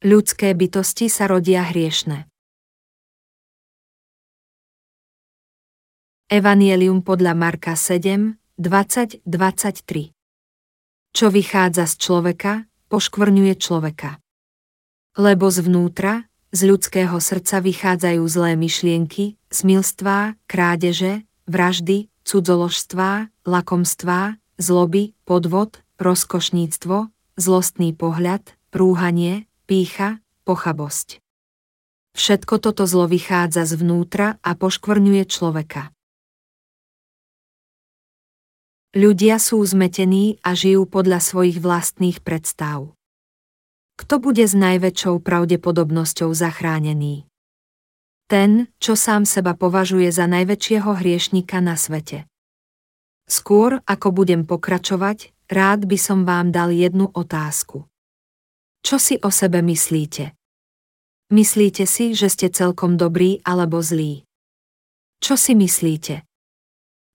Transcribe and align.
Ľudské 0.00 0.56
bytosti 0.56 1.12
sa 1.12 1.28
rodia 1.28 1.60
hriešne. 1.60 2.24
Evangelium 6.32 7.04
podľa 7.04 7.36
Marka 7.36 7.76
7, 7.76 8.32
20-23 8.56 10.16
Čo 11.12 11.26
vychádza 11.28 11.84
z 11.84 11.94
človeka, 12.00 12.64
poškvrňuje 12.88 13.54
človeka. 13.60 14.24
Lebo 15.20 15.52
zvnútra, 15.52 16.32
z 16.48 16.60
ľudského 16.64 17.20
srdca 17.20 17.60
vychádzajú 17.60 18.24
zlé 18.24 18.56
myšlienky, 18.56 19.36
smilstvá, 19.52 20.32
krádeže, 20.48 21.28
vraždy, 21.44 22.08
cudzoložstvá, 22.24 23.28
lakomstvá, 23.44 24.40
zloby, 24.56 25.12
podvod, 25.28 25.84
rozkošníctvo, 26.00 27.12
zlostný 27.36 27.92
pohľad, 27.92 28.56
prúhanie, 28.72 29.49
pícha, 29.70 30.18
pochabosť. 30.42 31.22
Všetko 32.18 32.58
toto 32.58 32.90
zlo 32.90 33.06
vychádza 33.06 33.70
zvnútra 33.70 34.42
a 34.42 34.58
poškvrňuje 34.58 35.22
človeka. 35.30 35.94
Ľudia 38.98 39.38
sú 39.38 39.62
zmetení 39.62 40.42
a 40.42 40.58
žijú 40.58 40.90
podľa 40.90 41.22
svojich 41.22 41.62
vlastných 41.62 42.18
predstav. 42.18 42.98
Kto 43.94 44.18
bude 44.18 44.42
s 44.42 44.58
najväčšou 44.58 45.22
pravdepodobnosťou 45.22 46.34
zachránený? 46.34 47.30
Ten, 48.26 48.74
čo 48.82 48.98
sám 48.98 49.22
seba 49.22 49.54
považuje 49.54 50.10
za 50.10 50.26
najväčšieho 50.26 50.98
hriešnika 50.98 51.62
na 51.62 51.78
svete. 51.78 52.26
Skôr, 53.30 53.78
ako 53.86 54.10
budem 54.10 54.42
pokračovať, 54.50 55.30
rád 55.46 55.86
by 55.86 55.94
som 55.94 56.26
vám 56.26 56.50
dal 56.50 56.74
jednu 56.74 57.06
otázku. 57.14 57.86
Čo 58.80 58.96
si 58.96 59.20
o 59.20 59.28
sebe 59.28 59.60
myslíte? 59.60 60.32
Myslíte 61.30 61.84
si, 61.86 62.16
že 62.16 62.32
ste 62.32 62.50
celkom 62.50 62.96
dobrí 62.96 63.38
alebo 63.46 63.78
zlí? 63.84 64.26
Čo 65.20 65.36
si 65.36 65.52
myslíte? 65.54 66.24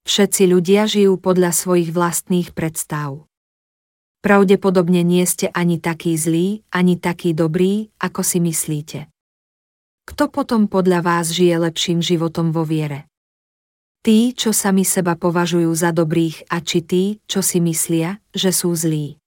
Všetci 0.05 0.43
ľudia 0.45 0.85
žijú 0.85 1.17
podľa 1.17 1.49
svojich 1.49 1.89
vlastných 1.89 2.53
predstav. 2.53 3.25
Pravdepodobne 4.21 5.01
nie 5.01 5.25
ste 5.25 5.49
ani 5.53 5.81
taký 5.81 6.13
zlý, 6.17 6.61
ani 6.69 7.01
taký 7.01 7.33
dobrý, 7.33 7.89
ako 7.97 8.21
si 8.21 8.37
myslíte. 8.41 9.09
Kto 10.05 10.29
potom 10.29 10.69
podľa 10.69 11.01
vás 11.01 11.33
žije 11.33 11.57
lepším 11.65 11.99
životom 12.01 12.53
vo 12.53 12.61
viere? 12.61 13.09
Tí, 14.05 14.37
čo 14.37 14.53
sami 14.53 14.85
seba 14.85 15.17
považujú 15.17 15.73
za 15.73 15.89
dobrých 15.89 16.45
a 16.53 16.61
či 16.61 16.85
tí, 16.85 17.03
čo 17.25 17.41
si 17.41 17.57
myslia, 17.57 18.21
že 18.29 18.53
sú 18.53 18.69
zlí. 18.77 19.17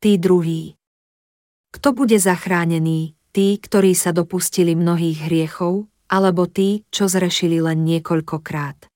Tí 0.00 0.16
druhí. 0.16 0.80
Kto 1.72 1.96
bude 1.96 2.20
zachránený, 2.20 3.16
tí, 3.32 3.56
ktorí 3.56 3.96
sa 3.96 4.12
dopustili 4.12 4.76
mnohých 4.76 5.24
hriechov, 5.24 5.88
alebo 6.12 6.44
tí, 6.44 6.84
čo 6.92 7.08
zrešili 7.08 7.64
len 7.64 7.88
niekoľkokrát? 7.88 8.92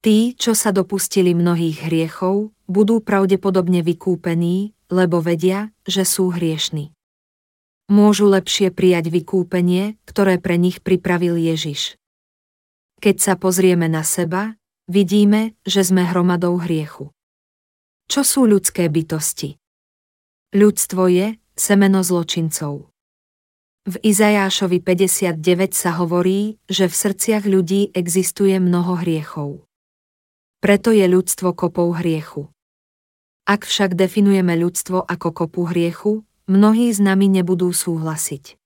Tí, 0.00 0.32
čo 0.38 0.54
sa 0.54 0.70
dopustili 0.70 1.34
mnohých 1.34 1.90
hriechov, 1.90 2.54
budú 2.70 3.02
pravdepodobne 3.02 3.82
vykúpení, 3.82 4.72
lebo 4.88 5.18
vedia, 5.18 5.74
že 5.82 6.06
sú 6.06 6.30
hriešni. 6.30 6.94
Môžu 7.90 8.30
lepšie 8.30 8.70
prijať 8.70 9.10
vykúpenie, 9.10 9.98
ktoré 10.06 10.38
pre 10.38 10.54
nich 10.56 10.78
pripravil 10.78 11.34
Ježiš. 11.34 11.98
Keď 13.02 13.16
sa 13.18 13.34
pozrieme 13.34 13.90
na 13.90 14.06
seba, 14.06 14.54
vidíme, 14.86 15.58
že 15.66 15.82
sme 15.82 16.06
hromadou 16.06 16.54
hriechu. 16.62 17.10
Čo 18.06 18.22
sú 18.22 18.40
ľudské 18.46 18.86
bytosti? 18.86 19.58
Ľudstvo 20.54 21.02
je, 21.10 21.34
semeno 21.60 22.00
zločincov. 22.00 22.88
V 23.84 23.94
Izajášovi 24.00 24.80
59 24.80 25.76
sa 25.76 26.00
hovorí, 26.00 26.56
že 26.64 26.88
v 26.88 26.94
srdciach 26.96 27.44
ľudí 27.44 27.92
existuje 27.92 28.56
mnoho 28.56 28.96
hriechov. 28.96 29.68
Preto 30.64 30.88
je 30.88 31.04
ľudstvo 31.04 31.52
kopou 31.52 31.92
hriechu. 31.92 32.48
Ak 33.44 33.68
však 33.68 33.92
definujeme 33.92 34.56
ľudstvo 34.56 35.04
ako 35.04 35.28
kopu 35.32 35.68
hriechu, 35.68 36.24
mnohí 36.48 36.92
s 36.92 37.00
nami 37.00 37.28
nebudú 37.28 37.72
súhlasiť. 37.72 38.56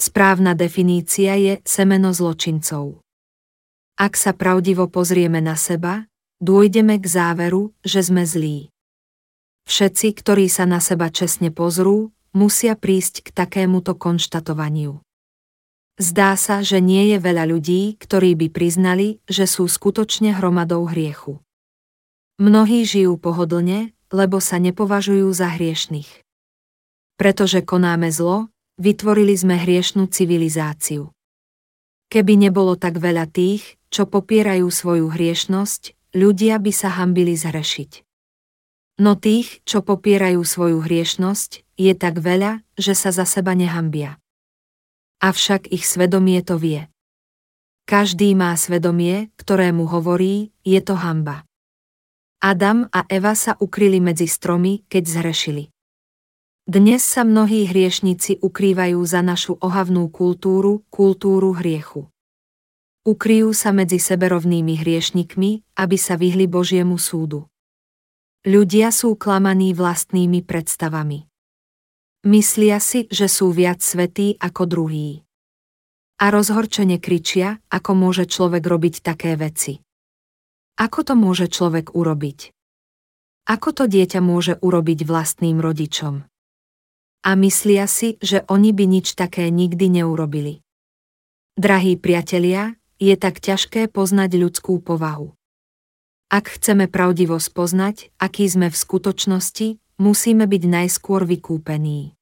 Správna 0.00 0.54
definícia 0.54 1.34
je 1.36 1.58
semeno 1.64 2.14
zločincov. 2.14 3.02
Ak 3.98 4.14
sa 4.14 4.30
pravdivo 4.30 4.86
pozrieme 4.86 5.42
na 5.42 5.58
seba, 5.58 6.06
dôjdeme 6.38 7.02
k 7.02 7.06
záveru, 7.08 7.74
že 7.82 8.06
sme 8.06 8.22
zlí. 8.22 8.70
Všetci, 9.68 10.16
ktorí 10.16 10.48
sa 10.48 10.64
na 10.64 10.80
seba 10.80 11.12
čestne 11.12 11.52
pozrú, 11.52 12.08
musia 12.32 12.72
prísť 12.72 13.28
k 13.28 13.36
takémuto 13.36 13.92
konštatovaniu. 14.00 15.04
Zdá 16.00 16.40
sa, 16.40 16.64
že 16.64 16.80
nie 16.80 17.12
je 17.12 17.20
veľa 17.20 17.44
ľudí, 17.44 18.00
ktorí 18.00 18.32
by 18.32 18.48
priznali, 18.48 19.20
že 19.28 19.44
sú 19.44 19.68
skutočne 19.68 20.32
hromadou 20.32 20.88
hriechu. 20.88 21.44
Mnohí 22.40 22.88
žijú 22.88 23.20
pohodlne, 23.20 23.92
lebo 24.08 24.40
sa 24.40 24.56
nepovažujú 24.56 25.28
za 25.36 25.52
hriešných. 25.52 26.24
Pretože 27.20 27.60
konáme 27.60 28.08
zlo, 28.08 28.48
vytvorili 28.80 29.36
sme 29.36 29.60
hriešnú 29.60 30.08
civilizáciu. 30.08 31.12
Keby 32.08 32.40
nebolo 32.40 32.72
tak 32.80 32.96
veľa 32.96 33.28
tých, 33.28 33.76
čo 33.92 34.08
popierajú 34.08 34.64
svoju 34.64 35.12
hriešnosť, 35.12 35.92
ľudia 36.16 36.56
by 36.56 36.72
sa 36.72 36.88
hambili 36.96 37.36
zhrešiť. 37.36 38.07
No 38.98 39.14
tých, 39.14 39.62
čo 39.62 39.86
popierajú 39.86 40.42
svoju 40.42 40.82
hriešnosť, 40.82 41.62
je 41.78 41.94
tak 41.94 42.18
veľa, 42.18 42.66
že 42.74 42.98
sa 42.98 43.14
za 43.14 43.22
seba 43.22 43.54
nehambia. 43.54 44.18
Avšak 45.22 45.70
ich 45.70 45.86
svedomie 45.86 46.42
to 46.42 46.58
vie. 46.58 46.90
Každý 47.86 48.34
má 48.34 48.50
svedomie, 48.58 49.30
ktoré 49.38 49.70
mu 49.70 49.86
hovorí, 49.86 50.50
je 50.66 50.82
to 50.82 50.98
hamba. 50.98 51.46
Adam 52.42 52.90
a 52.90 53.06
Eva 53.06 53.38
sa 53.38 53.54
ukryli 53.58 54.02
medzi 54.02 54.26
stromy, 54.26 54.82
keď 54.90 55.02
zhrešili. 55.06 55.64
Dnes 56.68 57.00
sa 57.00 57.22
mnohí 57.22 57.70
hriešnici 57.70 58.42
ukrývajú 58.42 58.98
za 59.06 59.22
našu 59.22 59.56
ohavnú 59.62 60.10
kultúru, 60.10 60.82
kultúru 60.90 61.54
hriechu. 61.54 62.10
Ukryjú 63.08 63.54
sa 63.54 63.72
medzi 63.72 64.02
seberovnými 64.02 64.76
hriešnikmi, 64.76 65.64
aby 65.80 65.96
sa 65.96 66.18
vyhli 66.20 66.44
Božiemu 66.44 67.00
súdu. 67.00 67.48
Ľudia 68.48 68.88
sú 68.96 69.12
klamaní 69.12 69.76
vlastnými 69.76 70.40
predstavami. 70.40 71.28
Myslia 72.24 72.80
si, 72.80 73.04
že 73.12 73.28
sú 73.28 73.52
viac 73.52 73.84
svetí 73.84 74.40
ako 74.40 74.64
druhí. 74.64 75.20
A 76.16 76.32
rozhorčene 76.32 76.96
kričia, 76.96 77.60
ako 77.68 77.92
môže 77.92 78.24
človek 78.24 78.64
robiť 78.64 79.04
také 79.04 79.36
veci. 79.36 79.84
Ako 80.80 81.04
to 81.04 81.12
môže 81.12 81.52
človek 81.52 81.92
urobiť? 81.92 82.56
Ako 83.52 83.68
to 83.76 83.84
dieťa 83.84 84.24
môže 84.24 84.56
urobiť 84.64 85.04
vlastným 85.04 85.60
rodičom? 85.60 86.24
A 87.28 87.30
myslia 87.36 87.84
si, 87.84 88.16
že 88.24 88.48
oni 88.48 88.72
by 88.72 88.84
nič 88.88 89.12
také 89.12 89.52
nikdy 89.52 90.00
neurobili. 90.00 90.64
Drahí 91.60 92.00
priatelia, 92.00 92.80
je 92.96 93.12
tak 93.12 93.44
ťažké 93.44 93.92
poznať 93.92 94.40
ľudskú 94.40 94.80
povahu. 94.80 95.37
Ak 96.28 96.60
chceme 96.60 96.92
pravdivo 96.92 97.40
spoznať, 97.40 98.12
aký 98.20 98.44
sme 98.44 98.68
v 98.68 98.76
skutočnosti, 98.76 99.80
musíme 99.96 100.44
byť 100.44 100.62
najskôr 100.68 101.24
vykúpení. 101.24 102.12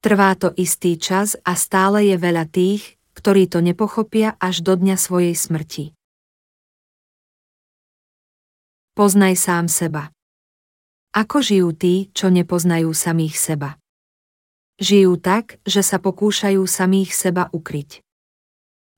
Trvá 0.00 0.32
to 0.40 0.56
istý 0.56 0.96
čas 0.96 1.36
a 1.44 1.52
stále 1.52 2.08
je 2.08 2.16
veľa 2.16 2.48
tých, 2.48 2.96
ktorí 3.12 3.44
to 3.52 3.60
nepochopia 3.60 4.40
až 4.40 4.64
do 4.64 4.72
dňa 4.72 4.96
svojej 4.96 5.36
smrti. 5.36 5.92
Poznaj 8.96 9.36
sám 9.36 9.68
seba. 9.68 10.08
Ako 11.12 11.44
žijú 11.44 11.76
tí, 11.76 12.08
čo 12.16 12.32
nepoznajú 12.32 12.88
samých 12.96 13.36
seba? 13.36 13.76
Žijú 14.80 15.20
tak, 15.20 15.60
že 15.68 15.84
sa 15.84 16.00
pokúšajú 16.00 16.64
samých 16.64 17.12
seba 17.12 17.52
ukryť. 17.52 18.00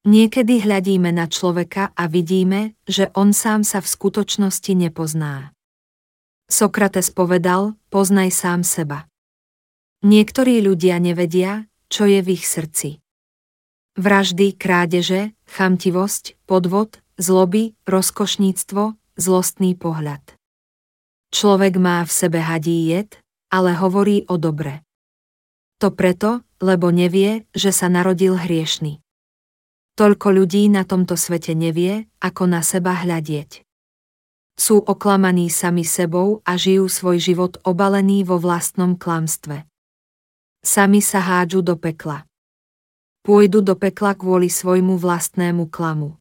Niekedy 0.02 0.66
hľadíme 0.66 1.14
na 1.14 1.31
človeka 1.31 1.94
a 1.94 2.10
vidíme, 2.10 2.75
že 2.90 3.14
on 3.14 3.31
sám 3.31 3.62
sa 3.62 3.78
v 3.78 3.87
skutočnosti 3.87 4.72
nepozná. 4.75 5.54
Sokrates 6.50 7.14
povedal, 7.14 7.78
poznaj 7.87 8.34
sám 8.34 8.66
seba. 8.66 9.06
Niektorí 10.02 10.58
ľudia 10.58 10.99
nevedia, 10.99 11.70
čo 11.87 12.10
je 12.10 12.19
v 12.19 12.34
ich 12.34 12.50
srdci. 12.50 12.99
Vraždy, 13.94 14.58
krádeže, 14.58 15.38
chamtivosť, 15.46 16.34
podvod, 16.50 16.98
zloby, 17.20 17.78
rozkošníctvo, 17.84 18.98
zlostný 19.20 19.76
pohľad. 19.76 20.25
Človek 21.31 21.78
má 21.78 22.02
v 22.02 22.10
sebe 22.10 22.40
hadí 22.40 22.90
jed, 22.90 23.22
ale 23.52 23.76
hovorí 23.76 24.25
o 24.26 24.40
dobre. 24.40 24.81
To 25.78 25.93
preto, 25.93 26.40
lebo 26.58 26.88
nevie, 26.88 27.44
že 27.52 27.70
sa 27.70 27.93
narodil 27.93 28.34
hriešný. 28.34 29.01
Toľko 29.92 30.28
ľudí 30.32 30.72
na 30.72 30.88
tomto 30.88 31.20
svete 31.20 31.52
nevie, 31.52 32.08
ako 32.24 32.48
na 32.48 32.64
seba 32.64 32.96
hľadieť. 32.96 33.60
Sú 34.56 34.80
oklamaní 34.80 35.52
sami 35.52 35.84
sebou 35.84 36.40
a 36.48 36.56
žijú 36.56 36.88
svoj 36.88 37.20
život 37.20 37.60
obalený 37.60 38.24
vo 38.24 38.40
vlastnom 38.40 38.96
klamstve. 38.96 39.68
Sami 40.64 41.04
sa 41.04 41.20
hádžu 41.20 41.60
do 41.60 41.76
pekla. 41.76 42.24
Pôjdu 43.20 43.60
do 43.60 43.76
pekla 43.76 44.16
kvôli 44.16 44.48
svojmu 44.48 44.96
vlastnému 44.96 45.68
klamu. 45.68 46.16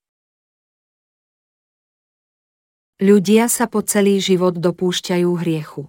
Ľudia 3.01 3.47
sa 3.47 3.71
po 3.71 3.81
celý 3.81 4.19
život 4.21 4.59
dopúšťajú 4.59 5.29
hriechu. 5.39 5.87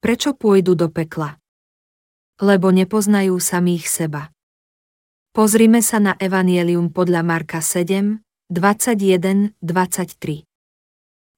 Prečo 0.00 0.32
pôjdu 0.32 0.74
do 0.74 0.88
pekla? 0.88 1.36
Lebo 2.40 2.72
nepoznajú 2.72 3.36
samých 3.36 3.84
seba. 3.84 4.32
Pozrime 5.30 5.78
sa 5.78 6.02
na 6.02 6.18
Evangelium 6.18 6.90
podľa 6.90 7.22
Marka 7.22 7.62
7, 7.62 8.18
21, 8.50 9.54
23. 9.62 10.42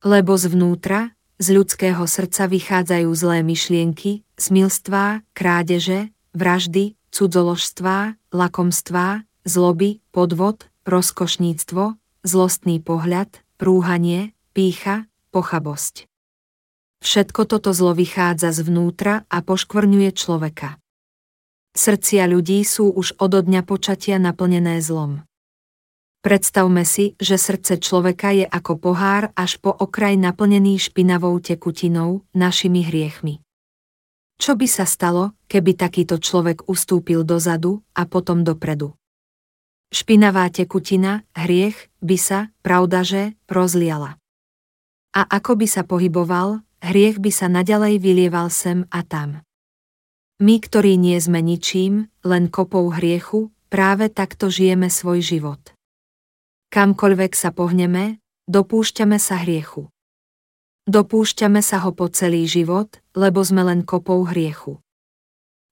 Lebo 0.08 0.32
zvnútra, 0.32 1.12
z 1.36 1.46
ľudského 1.52 2.00
srdca 2.08 2.48
vychádzajú 2.48 3.12
zlé 3.12 3.44
myšlienky, 3.44 4.24
smilstvá, 4.40 5.20
krádeže, 5.36 6.08
vraždy, 6.32 6.96
cudzoložstvá, 7.12 8.16
lakomstvá, 8.32 9.28
zloby, 9.44 10.00
podvod, 10.08 10.72
rozkošníctvo, 10.88 11.92
zlostný 12.24 12.80
pohľad, 12.80 13.44
rúhanie, 13.60 14.32
pícha, 14.56 15.04
pochabosť. 15.36 16.08
Všetko 17.04 17.44
toto 17.44 17.76
zlo 17.76 17.92
vychádza 17.92 18.56
zvnútra 18.56 19.28
a 19.28 19.44
poškvrňuje 19.44 20.10
človeka. 20.16 20.81
Srdcia 21.72 22.28
ľudí 22.28 22.60
sú 22.68 22.92
už 22.92 23.16
od 23.16 23.32
dňa 23.32 23.64
počatia 23.64 24.20
naplnené 24.20 24.84
zlom. 24.84 25.24
Predstavme 26.20 26.84
si, 26.84 27.16
že 27.16 27.40
srdce 27.40 27.80
človeka 27.80 28.30
je 28.30 28.46
ako 28.46 28.78
pohár 28.78 29.32
až 29.34 29.56
po 29.56 29.72
okraj 29.72 30.20
naplnený 30.20 30.78
špinavou 30.78 31.34
tekutinou, 31.40 32.22
našimi 32.36 32.84
hriechmi. 32.84 33.40
Čo 34.36 34.54
by 34.54 34.66
sa 34.68 34.84
stalo, 34.84 35.32
keby 35.48 35.74
takýto 35.74 36.20
človek 36.20 36.68
ustúpil 36.68 37.24
dozadu 37.24 37.80
a 37.96 38.04
potom 38.04 38.44
dopredu? 38.44 38.92
Špinavá 39.88 40.52
tekutina, 40.52 41.24
hriech, 41.32 41.88
by 42.04 42.16
sa, 42.20 42.38
pravdaže, 42.60 43.32
rozliala. 43.48 44.20
A 45.16 45.24
ako 45.24 45.56
by 45.56 45.66
sa 45.66 45.82
pohyboval, 45.88 46.60
hriech 46.84 47.16
by 47.16 47.32
sa 47.32 47.48
naďalej 47.48 47.96
vylieval 47.96 48.52
sem 48.52 48.84
a 48.92 49.00
tam. 49.04 49.40
My, 50.42 50.58
ktorí 50.58 50.98
nie 50.98 51.14
sme 51.22 51.38
ničím, 51.38 52.10
len 52.26 52.50
kopou 52.50 52.90
hriechu, 52.90 53.54
práve 53.70 54.10
takto 54.10 54.50
žijeme 54.50 54.90
svoj 54.90 55.22
život. 55.22 55.62
Kamkoľvek 56.74 57.38
sa 57.38 57.54
pohneme, 57.54 58.18
dopúšťame 58.50 59.22
sa 59.22 59.38
hriechu. 59.38 59.86
Dopúšťame 60.90 61.62
sa 61.62 61.86
ho 61.86 61.94
po 61.94 62.10
celý 62.10 62.50
život, 62.50 62.90
lebo 63.14 63.38
sme 63.46 63.62
len 63.62 63.86
kopou 63.86 64.26
hriechu. 64.26 64.82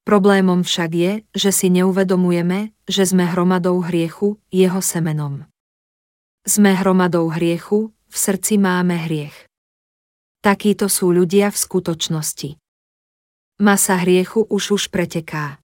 Problémom 0.07 0.63
však 0.63 0.91
je, 0.95 1.13
že 1.35 1.51
si 1.51 1.67
neuvedomujeme, 1.75 2.71
že 2.87 3.11
sme 3.11 3.27
hromadou 3.27 3.83
hriechu, 3.83 4.39
jeho 4.55 4.79
semenom. 4.79 5.51
Sme 6.47 6.79
hromadou 6.79 7.27
hriechu, 7.27 7.91
v 8.07 8.15
srdci 8.15 8.55
máme 8.55 9.03
hriech. 9.03 9.35
Takíto 10.47 10.87
sú 10.87 11.11
ľudia 11.11 11.51
v 11.51 11.59
skutočnosti. 11.59 12.60
Masa 13.61 14.01
hriechu 14.01 14.49
už 14.49 14.81
už 14.81 14.83
preteká. 14.89 15.61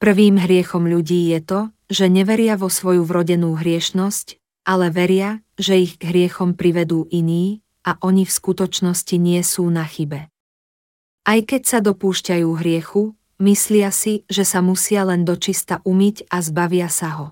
Prvým 0.00 0.40
hriechom 0.40 0.88
ľudí 0.88 1.36
je 1.36 1.40
to, 1.44 1.60
že 1.92 2.08
neveria 2.08 2.56
vo 2.56 2.72
svoju 2.72 3.04
vrodenú 3.04 3.60
hriešnosť, 3.60 4.40
ale 4.64 4.88
veria, 4.88 5.44
že 5.60 5.84
ich 5.84 6.00
k 6.00 6.08
hriechom 6.08 6.56
privedú 6.56 7.04
iní 7.12 7.60
a 7.84 8.00
oni 8.00 8.24
v 8.24 8.32
skutočnosti 8.32 9.20
nie 9.20 9.36
sú 9.44 9.68
na 9.68 9.84
chybe. 9.84 10.32
Aj 11.28 11.40
keď 11.44 11.62
sa 11.68 11.78
dopúšťajú 11.84 12.48
hriechu, 12.64 13.12
myslia 13.36 13.92
si, 13.92 14.24
že 14.32 14.48
sa 14.48 14.64
musia 14.64 15.04
len 15.04 15.28
dočista 15.28 15.84
umyť 15.84 16.32
a 16.32 16.40
zbavia 16.40 16.88
sa 16.88 17.20
ho. 17.20 17.26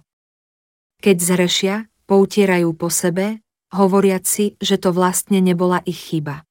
Keď 1.01 1.17
zhrešia, 1.17 1.89
poutierajú 2.05 2.77
po 2.77 2.93
sebe, 2.93 3.41
hovoriac 3.73 4.29
si, 4.29 4.53
že 4.61 4.77
to 4.77 4.93
vlastne 4.93 5.41
nebola 5.41 5.81
ich 5.89 6.13
chyba. 6.13 6.45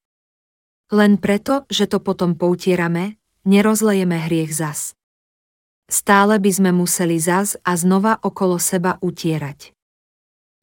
Len 0.91 1.15
preto, 1.15 1.63
že 1.71 1.87
to 1.87 2.03
potom 2.03 2.35
poutierame, 2.35 3.15
nerozlejeme 3.47 4.27
hriech 4.27 4.51
zas. 4.51 4.93
Stále 5.87 6.39
by 6.39 6.51
sme 6.51 6.71
museli 6.75 7.15
zas 7.19 7.55
a 7.63 7.79
znova 7.79 8.19
okolo 8.19 8.59
seba 8.59 8.99
utierať. 8.99 9.71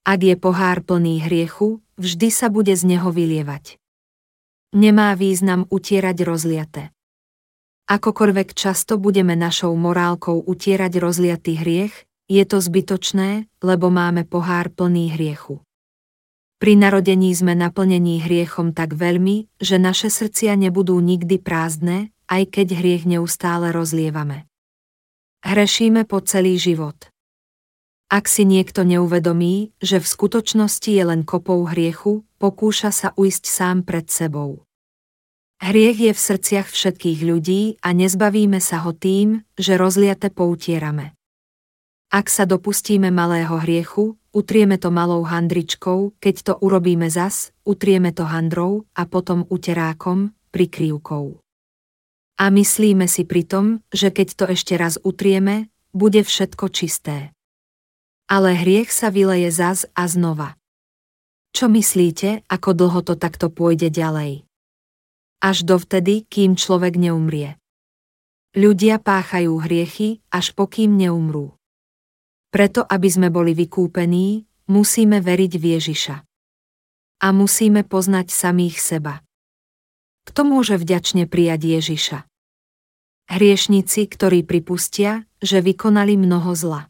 Ak 0.08 0.20
je 0.24 0.36
pohár 0.40 0.84
plný 0.84 1.20
hriechu, 1.24 1.84
vždy 2.00 2.28
sa 2.32 2.48
bude 2.48 2.72
z 2.72 2.84
neho 2.96 3.12
vylievať. 3.12 3.76
Nemá 4.72 5.16
význam 5.16 5.64
utierať 5.68 6.16
rozliate. 6.24 6.82
Akokoľvek 7.88 8.52
často 8.52 9.00
budeme 9.00 9.32
našou 9.32 9.72
morálkou 9.76 10.44
utierať 10.44 10.92
rozliatý 11.00 11.56
hriech, 11.56 12.04
je 12.28 12.44
to 12.44 12.60
zbytočné, 12.60 13.48
lebo 13.64 13.88
máme 13.88 14.28
pohár 14.28 14.68
plný 14.68 15.16
hriechu. 15.16 15.64
Pri 16.58 16.74
narodení 16.74 17.30
sme 17.38 17.54
naplnení 17.54 18.18
hriechom 18.18 18.74
tak 18.74 18.98
veľmi, 18.98 19.46
že 19.62 19.78
naše 19.78 20.10
srdcia 20.10 20.58
nebudú 20.58 20.98
nikdy 20.98 21.38
prázdne, 21.38 22.10
aj 22.26 22.50
keď 22.50 22.82
hriech 22.82 23.04
neustále 23.06 23.70
rozlievame. 23.70 24.50
Hrešíme 25.46 26.02
po 26.02 26.18
celý 26.18 26.58
život. 26.58 27.14
Ak 28.10 28.26
si 28.26 28.42
niekto 28.42 28.82
neuvedomí, 28.82 29.70
že 29.78 30.02
v 30.02 30.06
skutočnosti 30.08 30.90
je 30.90 31.04
len 31.04 31.22
kopou 31.22 31.62
hriechu, 31.68 32.26
pokúša 32.42 32.90
sa 32.90 33.08
uísť 33.14 33.44
sám 33.46 33.76
pred 33.86 34.08
sebou. 34.10 34.64
Hriech 35.58 35.98
je 35.98 36.12
v 36.14 36.20
srdciach 36.22 36.70
všetkých 36.70 37.20
ľudí 37.26 37.62
a 37.82 37.90
nezbavíme 37.90 38.62
sa 38.62 38.82
ho 38.86 38.94
tým, 38.94 39.42
že 39.58 39.74
rozliate 39.74 40.30
poutierame. 40.30 41.17
Ak 42.08 42.32
sa 42.32 42.48
dopustíme 42.48 43.12
malého 43.12 43.60
hriechu, 43.60 44.16
utrieme 44.32 44.80
to 44.80 44.88
malou 44.88 45.28
handričkou, 45.28 46.16
keď 46.16 46.36
to 46.40 46.52
urobíme 46.56 47.04
zas, 47.12 47.52
utrieme 47.68 48.16
to 48.16 48.24
handrou 48.24 48.88
a 48.96 49.04
potom 49.04 49.44
uterákom, 49.52 50.32
prikrývkou. 50.48 51.36
A 52.40 52.44
myslíme 52.48 53.04
si 53.12 53.28
pritom, 53.28 53.84
že 53.92 54.08
keď 54.08 54.28
to 54.40 54.44
ešte 54.48 54.80
raz 54.80 54.96
utrieme, 55.04 55.68
bude 55.92 56.24
všetko 56.24 56.72
čisté. 56.72 57.36
Ale 58.24 58.56
hriech 58.56 58.88
sa 58.88 59.12
vyleje 59.12 59.52
zas 59.52 59.84
a 59.92 60.08
znova. 60.08 60.56
Čo 61.52 61.68
myslíte, 61.68 62.48
ako 62.48 62.70
dlho 62.72 63.00
to 63.04 63.20
takto 63.20 63.52
pôjde 63.52 63.92
ďalej? 63.92 64.48
Až 65.44 65.68
dovtedy, 65.68 66.24
kým 66.24 66.56
človek 66.56 66.96
neumrie. 66.96 67.60
Ľudia 68.56 68.96
páchajú 68.96 69.60
hriechy, 69.60 70.24
až 70.32 70.56
pokým 70.56 70.96
neumrú. 70.96 71.57
Preto, 72.48 72.80
aby 72.80 73.08
sme 73.12 73.28
boli 73.28 73.52
vykúpení, 73.52 74.48
musíme 74.72 75.20
veriť 75.20 75.52
v 75.60 75.64
Ježiša. 75.76 76.16
A 77.20 77.26
musíme 77.36 77.84
poznať 77.84 78.32
samých 78.32 78.80
seba. 78.80 79.20
Kto 80.24 80.48
môže 80.48 80.80
vďačne 80.80 81.28
prijať 81.28 81.60
Ježiša? 81.64 82.18
Hriešnici, 83.28 84.08
ktorí 84.08 84.44
pripustia, 84.44 85.28
že 85.44 85.60
vykonali 85.60 86.16
mnoho 86.16 86.56
zla. 86.56 86.88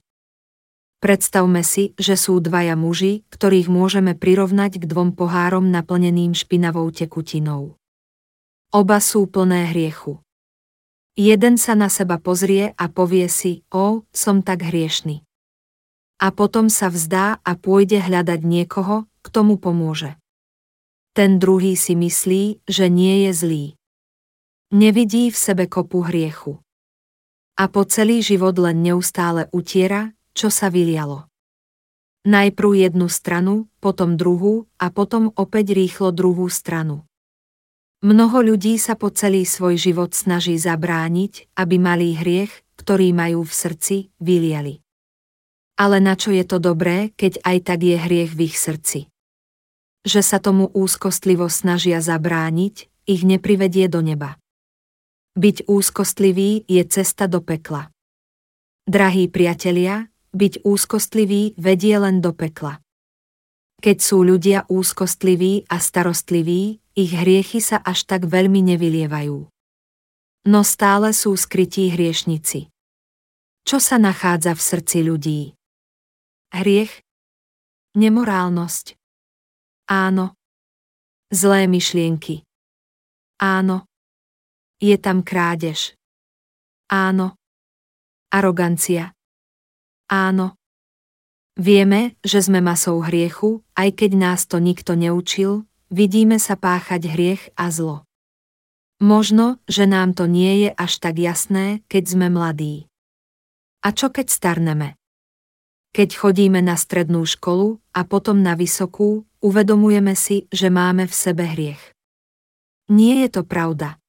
Predstavme 0.98 1.62
si, 1.62 1.94
že 1.94 2.18
sú 2.18 2.42
dvaja 2.42 2.74
muži, 2.74 3.22
ktorých 3.30 3.70
môžeme 3.70 4.18
prirovnať 4.18 4.82
k 4.82 4.84
dvom 4.86 5.14
pohárom 5.14 5.70
naplneným 5.70 6.34
špinavou 6.34 6.90
tekutinou. 6.90 7.78
Oba 8.74 8.98
sú 8.98 9.30
plné 9.30 9.70
hriechu. 9.70 10.18
Jeden 11.14 11.58
sa 11.58 11.78
na 11.78 11.90
seba 11.90 12.18
pozrie 12.18 12.74
a 12.74 12.90
povie 12.90 13.30
si, 13.30 13.62
o, 13.74 14.06
som 14.14 14.42
tak 14.42 14.66
hriešný. 14.66 15.27
A 16.18 16.34
potom 16.34 16.66
sa 16.66 16.90
vzdá 16.90 17.38
a 17.40 17.52
pôjde 17.54 18.02
hľadať 18.02 18.40
niekoho, 18.42 19.06
kto 19.22 19.46
mu 19.46 19.56
pomôže 19.56 20.18
ten 21.18 21.42
druhý 21.42 21.74
si 21.74 21.98
myslí, 21.98 22.62
že 22.62 22.86
nie 22.86 23.26
je 23.26 23.32
zlý. 23.34 23.64
Nevidí 24.70 25.34
v 25.34 25.36
sebe 25.36 25.66
kopu 25.66 26.06
hriechu. 26.06 26.62
A 27.58 27.66
po 27.66 27.82
celý 27.82 28.22
život 28.22 28.54
len 28.54 28.86
neustále 28.86 29.50
utiera, 29.50 30.14
čo 30.30 30.46
sa 30.46 30.70
vylialo. 30.70 31.26
Najprv 32.22 32.70
jednu 32.86 33.10
stranu, 33.10 33.66
potom 33.82 34.14
druhú 34.14 34.70
a 34.78 34.94
potom 34.94 35.34
opäť 35.34 35.74
rýchlo 35.74 36.14
druhú 36.14 36.46
stranu. 36.46 37.02
Mnoho 37.98 38.54
ľudí 38.54 38.78
sa 38.78 38.94
po 38.94 39.10
celý 39.10 39.42
svoj 39.42 39.74
život 39.74 40.14
snaží 40.14 40.54
zabrániť, 40.54 41.50
aby 41.58 41.82
malý 41.82 42.14
hriech, 42.14 42.62
ktorý 42.78 43.10
majú 43.10 43.42
v 43.42 43.50
srdci, 43.58 43.96
vyliali. 44.22 44.86
Ale 45.78 46.02
na 46.02 46.18
čo 46.18 46.34
je 46.34 46.42
to 46.42 46.58
dobré, 46.58 47.14
keď 47.14 47.38
aj 47.46 47.56
tak 47.62 47.80
je 47.86 47.96
hriech 47.96 48.34
v 48.34 48.50
ich 48.50 48.58
srdci? 48.58 49.06
že 50.08 50.24
sa 50.24 50.40
tomu 50.40 50.72
úzkostlivo 50.72 51.52
snažia 51.52 52.00
zabrániť, 52.00 52.88
ich 53.04 53.22
neprivedie 53.28 53.92
do 53.92 54.00
neba. 54.00 54.40
Byť 55.36 55.68
úzkostlivý 55.68 56.64
je 56.64 56.82
cesta 56.88 57.28
do 57.28 57.44
pekla. 57.44 57.92
Drahí 58.88 59.28
priatelia, 59.28 60.08
byť 60.32 60.64
úzkostlivý 60.64 61.56
vedie 61.60 61.96
len 62.00 62.24
do 62.24 62.32
pekla. 62.32 62.80
Keď 63.78 63.96
sú 64.02 64.26
ľudia 64.26 64.66
úzkostliví 64.66 65.68
a 65.70 65.78
starostliví, 65.78 66.82
ich 66.98 67.12
hriechy 67.14 67.62
sa 67.62 67.78
až 67.78 68.08
tak 68.08 68.26
veľmi 68.26 68.64
nevylievajú. 68.74 69.46
No 70.48 70.60
stále 70.66 71.14
sú 71.14 71.38
skrytí 71.38 71.94
hriešnici. 71.94 72.72
Čo 73.62 73.78
sa 73.78 74.00
nachádza 74.00 74.56
v 74.56 74.62
srdci 74.64 74.98
ľudí? 75.04 75.57
Hriech? 76.48 77.04
Nemorálnosť? 77.92 78.96
Áno. 79.92 80.32
Zlé 81.28 81.68
myšlienky? 81.68 82.40
Áno. 83.36 83.84
Je 84.80 84.96
tam 84.96 85.20
krádež? 85.20 85.92
Áno. 86.88 87.36
Arogancia? 88.32 89.12
Áno. 90.08 90.56
Vieme, 91.52 92.16
že 92.24 92.40
sme 92.40 92.64
masou 92.64 93.04
hriechu, 93.04 93.60
aj 93.76 94.00
keď 94.00 94.10
nás 94.16 94.48
to 94.48 94.56
nikto 94.56 94.96
neučil, 94.96 95.68
vidíme 95.92 96.40
sa 96.40 96.56
páchať 96.56 97.12
hriech 97.12 97.52
a 97.60 97.68
zlo. 97.68 98.08
Možno, 99.04 99.60
že 99.68 99.84
nám 99.84 100.16
to 100.16 100.24
nie 100.24 100.64
je 100.64 100.70
až 100.74 100.96
tak 100.98 101.20
jasné, 101.20 101.84
keď 101.92 102.04
sme 102.08 102.26
mladí. 102.32 102.88
A 103.84 103.94
čo 103.94 104.10
keď 104.10 104.26
starneme? 104.32 104.97
Keď 105.96 106.08
chodíme 106.14 106.60
na 106.60 106.76
strednú 106.76 107.24
školu 107.24 107.80
a 107.96 108.04
potom 108.04 108.44
na 108.44 108.54
vysokú, 108.54 109.24
uvedomujeme 109.40 110.12
si, 110.12 110.44
že 110.52 110.68
máme 110.68 111.08
v 111.08 111.14
sebe 111.14 111.44
hriech. 111.48 111.82
Nie 112.88 113.24
je 113.26 113.40
to 113.40 113.42
pravda. 113.44 114.00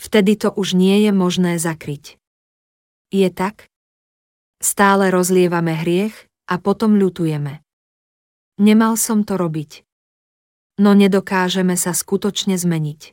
Vtedy 0.00 0.36
to 0.36 0.52
už 0.52 0.74
nie 0.74 1.04
je 1.04 1.12
možné 1.12 1.60
zakryť. 1.60 2.16
Je 3.12 3.28
tak? 3.28 3.68
Stále 4.62 5.12
rozlievame 5.12 5.76
hriech 5.76 6.14
a 6.48 6.56
potom 6.56 6.96
ľutujeme. 6.96 7.60
Nemal 8.60 8.96
som 8.96 9.24
to 9.24 9.36
robiť. 9.36 9.84
No 10.80 10.96
nedokážeme 10.96 11.76
sa 11.76 11.92
skutočne 11.92 12.56
zmeniť. 12.56 13.12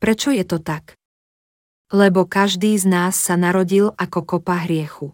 Prečo 0.00 0.32
je 0.32 0.44
to 0.44 0.60
tak? 0.60 0.96
Lebo 1.92 2.24
každý 2.24 2.76
z 2.80 2.88
nás 2.88 3.14
sa 3.16 3.36
narodil 3.36 3.92
ako 4.00 4.24
kopa 4.24 4.64
hriechu. 4.64 5.12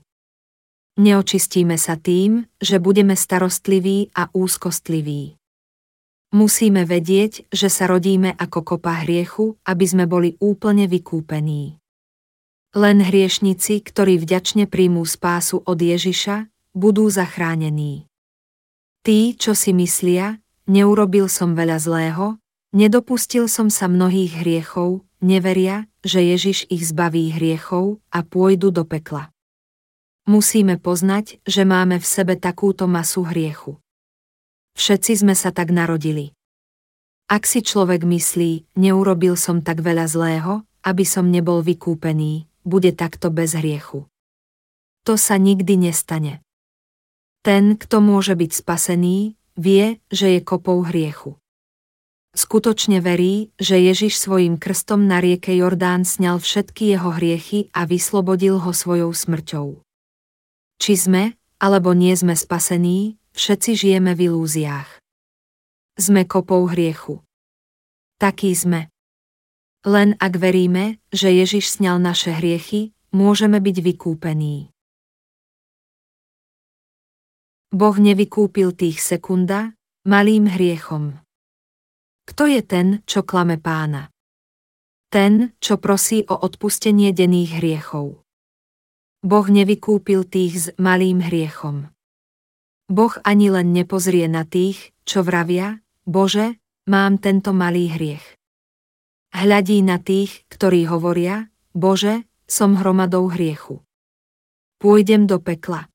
Neočistíme 1.01 1.81
sa 1.81 1.97
tým, 1.97 2.45
že 2.61 2.77
budeme 2.77 3.17
starostliví 3.17 4.13
a 4.13 4.29
úzkostliví. 4.37 5.41
Musíme 6.37 6.85
vedieť, 6.85 7.49
že 7.49 7.73
sa 7.73 7.89
rodíme 7.89 8.37
ako 8.37 8.77
kopa 8.77 9.09
hriechu, 9.09 9.57
aby 9.65 9.85
sme 9.89 10.05
boli 10.05 10.37
úplne 10.45 10.85
vykúpení. 10.85 11.81
Len 12.77 12.97
hriešnici, 13.01 13.81
ktorí 13.81 14.21
vďačne 14.21 14.69
príjmú 14.69 15.09
spásu 15.09 15.65
od 15.65 15.81
Ježiša, 15.81 16.53
budú 16.77 17.09
zachránení. 17.09 18.05
Tí, 19.01 19.35
čo 19.41 19.57
si 19.57 19.73
myslia, 19.73 20.37
neurobil 20.69 21.33
som 21.33 21.57
veľa 21.57 21.81
zlého, 21.81 22.37
Nedopustil 22.71 23.51
som 23.51 23.67
sa 23.67 23.91
mnohých 23.91 24.47
hriechov, 24.47 25.03
neveria, 25.19 25.91
že 26.07 26.23
Ježiš 26.23 26.71
ich 26.71 26.87
zbaví 26.87 27.35
hriechov 27.35 27.99
a 28.15 28.23
pôjdu 28.23 28.71
do 28.71 28.87
pekla. 28.87 29.35
Musíme 30.31 30.79
poznať, 30.79 31.43
že 31.43 31.67
máme 31.67 31.99
v 31.99 32.07
sebe 32.07 32.39
takúto 32.39 32.87
masu 32.87 33.27
hriechu. 33.27 33.83
Všetci 34.79 35.27
sme 35.27 35.35
sa 35.35 35.51
tak 35.51 35.75
narodili. 35.75 36.39
Ak 37.27 37.51
si 37.51 37.67
človek 37.67 38.07
myslí, 38.07 38.79
neurobil 38.79 39.35
som 39.35 39.59
tak 39.59 39.83
veľa 39.83 40.07
zlého, 40.07 40.63
aby 40.87 41.03
som 41.03 41.35
nebol 41.35 41.67
vykúpený, 41.67 42.47
bude 42.63 42.95
takto 42.95 43.35
bez 43.35 43.59
hriechu. 43.59 44.07
To 45.03 45.19
sa 45.19 45.35
nikdy 45.35 45.91
nestane. 45.91 46.47
Ten, 47.43 47.75
kto 47.75 47.99
môže 47.99 48.39
byť 48.39 48.55
spasený, 48.55 49.35
vie, 49.59 49.99
že 50.15 50.39
je 50.39 50.41
kopou 50.47 50.87
hriechu. 50.87 51.43
Skutočne 52.39 53.03
verí, 53.03 53.51
že 53.59 53.83
Ježiš 53.83 54.15
svojim 54.15 54.63
krstom 54.63 55.11
na 55.11 55.19
rieke 55.19 55.51
Jordán 55.59 56.07
sňal 56.07 56.39
všetky 56.39 56.95
jeho 56.95 57.19
hriechy 57.19 57.67
a 57.75 57.83
vyslobodil 57.83 58.63
ho 58.63 58.71
svojou 58.71 59.11
smrťou. 59.11 59.83
Či 60.81 60.97
sme, 60.97 61.37
alebo 61.61 61.93
nie 61.93 62.17
sme 62.17 62.33
spasení, 62.33 63.21
všetci 63.37 63.77
žijeme 63.77 64.17
v 64.17 64.33
ilúziách. 64.33 64.89
Sme 66.01 66.25
kopou 66.25 66.65
hriechu. 66.65 67.21
Takí 68.17 68.57
sme. 68.57 68.89
Len 69.85 70.17
ak 70.17 70.41
veríme, 70.41 70.97
že 71.13 71.29
Ježiš 71.29 71.77
sňal 71.77 72.01
naše 72.01 72.33
hriechy, 72.33 72.97
môžeme 73.13 73.61
byť 73.61 73.77
vykúpení. 73.85 74.73
Boh 77.71 77.97
nevykúpil 78.01 78.73
tých 78.73 79.05
sekunda, 79.05 79.77
malým 80.09 80.49
hriechom. 80.49 81.21
Kto 82.25 82.49
je 82.49 82.65
ten, 82.65 83.05
čo 83.05 83.21
klame 83.21 83.61
pána? 83.61 84.09
Ten, 85.13 85.53
čo 85.61 85.77
prosí 85.77 86.25
o 86.25 86.41
odpustenie 86.41 87.13
denných 87.13 87.61
hriechov. 87.61 88.25
Boh 89.21 89.45
nevykúpil 89.45 90.25
tých 90.25 90.55
s 90.57 90.67
malým 90.81 91.21
hriechom. 91.21 91.93
Boh 92.89 93.15
ani 93.21 93.53
len 93.53 93.77
nepozrie 93.77 94.25
na 94.27 94.49
tých, 94.49 94.97
čo 95.05 95.21
vravia, 95.21 95.85
Bože, 96.09 96.57
mám 96.89 97.21
tento 97.21 97.53
malý 97.53 97.93
hriech. 97.93 98.25
Hľadí 99.37 99.85
na 99.85 100.01
tých, 100.01 100.49
ktorí 100.49 100.89
hovoria, 100.89 101.53
Bože, 101.77 102.25
som 102.51 102.75
hromadou 102.75 103.31
hriechu. 103.31 103.85
Pôjdem 104.81 105.29
do 105.29 105.39
pekla. 105.39 105.87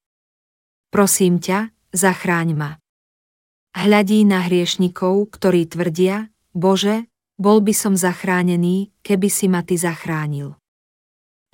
Prosím 0.94 1.42
ťa, 1.42 1.74
zachráň 1.92 2.56
ma. 2.56 2.72
Hľadí 3.76 4.24
na 4.24 4.46
hriešnikov, 4.48 5.36
ktorí 5.36 5.68
tvrdia, 5.68 6.32
Bože, 6.56 7.12
bol 7.36 7.60
by 7.60 7.74
som 7.76 8.00
zachránený, 8.00 8.96
keby 9.04 9.28
si 9.28 9.52
ma 9.52 9.68
ty 9.68 9.76
zachránil. 9.76 10.56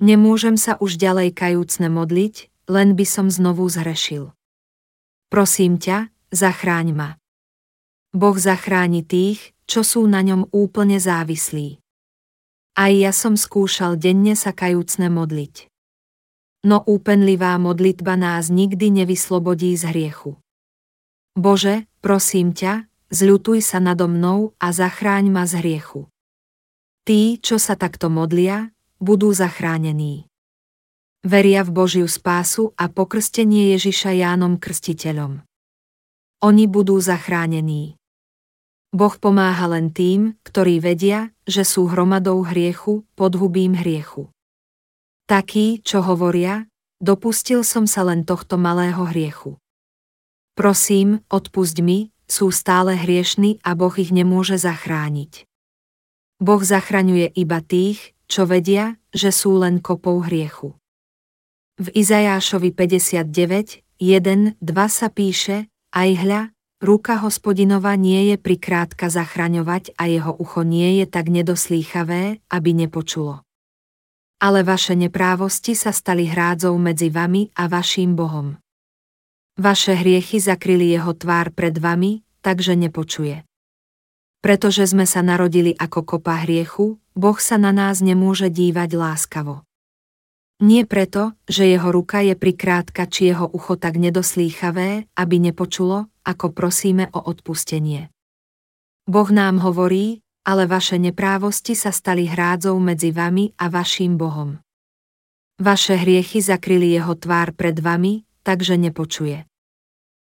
Nemôžem 0.02 0.58
sa 0.58 0.74
už 0.82 0.98
ďalej 0.98 1.30
kajúcne 1.30 1.86
modliť, 1.86 2.50
len 2.66 2.98
by 2.98 3.06
som 3.06 3.30
znovu 3.30 3.70
zhrešil. 3.70 4.34
Prosím 5.30 5.78
ťa, 5.78 6.10
zachráň 6.34 6.90
ma. 6.90 7.10
Boh 8.10 8.34
zachráni 8.34 9.06
tých, 9.06 9.54
čo 9.70 9.86
sú 9.86 10.02
na 10.10 10.26
ňom 10.26 10.50
úplne 10.50 10.98
závislí. 10.98 11.78
Aj 12.74 12.90
ja 12.90 13.14
som 13.14 13.38
skúšal 13.38 13.94
denne 13.94 14.34
sa 14.34 14.50
kajúcne 14.50 15.06
modliť. 15.06 15.70
No 16.66 16.82
úpenlivá 16.82 17.54
modlitba 17.62 18.18
nás 18.18 18.50
nikdy 18.50 19.06
nevyslobodí 19.06 19.78
z 19.78 19.86
hriechu. 19.86 20.34
Bože, 21.38 21.86
prosím 22.02 22.50
ťa, 22.50 22.90
zľutuj 23.14 23.62
sa 23.62 23.78
nado 23.78 24.10
mnou 24.10 24.50
a 24.58 24.74
zachráň 24.74 25.30
ma 25.30 25.46
z 25.46 25.62
hriechu. 25.62 26.10
Tí, 27.06 27.38
čo 27.38 27.62
sa 27.62 27.78
takto 27.78 28.10
modlia, 28.10 28.74
budú 29.02 29.34
zachránení. 29.34 30.30
Veria 31.26 31.66
v 31.66 31.74
Božiu 31.74 32.06
spásu 32.06 32.70
a 32.78 32.86
pokrstenie 32.86 33.74
Ježiša 33.74 34.14
Jánom 34.14 34.62
Krstiteľom. 34.62 35.42
Oni 36.46 36.64
budú 36.70 37.02
zachránení. 37.02 37.98
Boh 38.94 39.14
pomáha 39.18 39.66
len 39.66 39.90
tým, 39.90 40.38
ktorí 40.46 40.78
vedia, 40.78 41.34
že 41.50 41.66
sú 41.66 41.90
hromadou 41.90 42.46
hriechu, 42.46 43.02
podhubím 43.18 43.74
hriechu. 43.74 44.30
Takí, 45.26 45.82
čo 45.82 46.06
hovoria, 46.06 46.70
dopustil 47.02 47.66
som 47.66 47.90
sa 47.90 48.06
len 48.06 48.22
tohto 48.22 48.54
malého 48.54 49.02
hriechu. 49.10 49.58
Prosím, 50.54 51.26
odpusť 51.26 51.82
mi, 51.82 52.14
sú 52.30 52.54
stále 52.54 52.94
hriešni 52.94 53.58
a 53.66 53.74
Boh 53.74 53.94
ich 53.98 54.14
nemôže 54.14 54.62
zachrániť. 54.62 55.42
Boh 56.38 56.62
zachraňuje 56.62 57.34
iba 57.34 57.58
tých, 57.62 58.14
čo 58.32 58.48
vedia, 58.48 58.96
že 59.12 59.28
sú 59.28 59.60
len 59.60 59.84
kopou 59.84 60.24
hriechu. 60.24 60.72
V 61.76 61.92
Izajášovi 61.92 62.72
59, 62.72 63.84
1, 64.00 64.56
2 64.56 64.64
sa 64.88 65.12
píše, 65.12 65.68
aj 65.92 66.10
hľa, 66.24 66.40
ruka 66.80 67.20
hospodinova 67.20 67.92
nie 68.00 68.32
je 68.32 68.36
prikrátka 68.40 69.12
zachraňovať 69.12 69.92
a 70.00 70.08
jeho 70.08 70.32
ucho 70.32 70.64
nie 70.64 71.04
je 71.04 71.06
tak 71.12 71.28
nedoslýchavé, 71.28 72.40
aby 72.48 72.70
nepočulo. 72.72 73.44
Ale 74.40 74.64
vaše 74.64 74.96
neprávosti 74.96 75.76
sa 75.76 75.92
stali 75.92 76.24
hrádzou 76.24 76.72
medzi 76.80 77.12
vami 77.12 77.52
a 77.52 77.68
vaším 77.68 78.16
Bohom. 78.16 78.56
Vaše 79.60 79.92
hriechy 79.92 80.40
zakryli 80.40 80.96
jeho 80.96 81.12
tvár 81.12 81.52
pred 81.52 81.76
vami, 81.76 82.24
takže 82.40 82.72
nepočuje. 82.80 83.44
Pretože 84.42 84.88
sme 84.88 85.04
sa 85.04 85.22
narodili 85.22 85.76
ako 85.76 86.02
kopa 86.02 86.42
hriechu, 86.42 87.01
Boh 87.12 87.36
sa 87.36 87.60
na 87.60 87.70
nás 87.70 88.00
nemôže 88.00 88.48
dívať 88.48 88.90
láskavo. 88.96 89.62
Nie 90.62 90.86
preto, 90.86 91.34
že 91.50 91.66
jeho 91.66 91.90
ruka 91.90 92.22
je 92.22 92.38
prikrátka 92.38 93.10
či 93.10 93.34
jeho 93.34 93.50
ucho 93.50 93.74
tak 93.74 93.98
nedoslýchavé, 93.98 95.10
aby 95.18 95.36
nepočulo, 95.42 96.06
ako 96.22 96.54
prosíme 96.54 97.10
o 97.10 97.18
odpustenie. 97.18 98.08
Boh 99.04 99.26
nám 99.34 99.58
hovorí, 99.58 100.22
ale 100.46 100.70
vaše 100.70 100.98
neprávosti 101.02 101.74
sa 101.74 101.90
stali 101.90 102.30
hrádzou 102.30 102.78
medzi 102.78 103.10
vami 103.10 103.50
a 103.58 103.66
vaším 103.66 104.14
Bohom. 104.14 104.62
Vaše 105.58 105.98
hriechy 105.98 106.42
zakryli 106.42 106.94
jeho 106.94 107.14
tvár 107.14 107.54
pred 107.54 107.78
vami, 107.78 108.26
takže 108.46 108.78
nepočuje. 108.78 109.46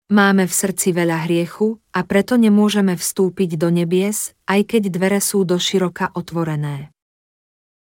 Máme 0.09 0.49
v 0.49 0.55
srdci 0.57 0.97
veľa 0.97 1.29
hriechu 1.29 1.85
a 1.93 2.01
preto 2.01 2.41
nemôžeme 2.41 2.97
vstúpiť 2.97 3.61
do 3.61 3.69
nebies, 3.69 4.33
aj 4.49 4.65
keď 4.65 4.83
dvere 4.89 5.21
sú 5.21 5.45
do 5.45 5.61
široka 5.61 6.09
otvorené. 6.17 6.97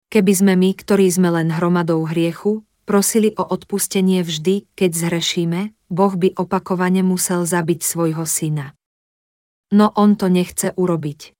Keby 0.09 0.33
sme 0.33 0.53
my, 0.57 0.73
ktorí 0.73 1.05
sme 1.05 1.29
len 1.29 1.53
hromadou 1.53 2.01
hriechu, 2.09 2.65
prosili 2.89 3.29
o 3.37 3.45
odpustenie 3.45 4.25
vždy, 4.25 4.65
keď 4.73 5.05
zhrešíme, 5.05 5.61
Boh 5.93 6.13
by 6.17 6.33
opakovane 6.33 7.05
musel 7.05 7.45
zabiť 7.45 7.85
svojho 7.85 8.25
syna. 8.25 8.73
No 9.69 9.93
on 9.93 10.17
to 10.17 10.25
nechce 10.25 10.73
urobiť. 10.73 11.37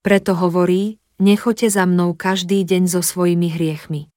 Preto 0.00 0.32
hovorí, 0.32 0.96
nechoďte 1.20 1.76
za 1.76 1.84
mnou 1.84 2.16
každý 2.16 2.64
deň 2.64 2.88
so 2.88 3.04
svojimi 3.04 3.52
hriechmi. 3.52 4.08